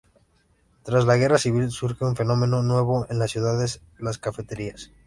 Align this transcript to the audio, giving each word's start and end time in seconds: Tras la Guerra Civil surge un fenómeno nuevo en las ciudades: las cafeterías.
Tras 0.81 1.05
la 1.05 1.15
Guerra 1.15 1.37
Civil 1.37 1.69
surge 1.69 2.03
un 2.05 2.15
fenómeno 2.15 2.63
nuevo 2.63 3.05
en 3.11 3.19
las 3.19 3.29
ciudades: 3.29 3.81
las 3.99 4.17
cafeterías. 4.17 4.89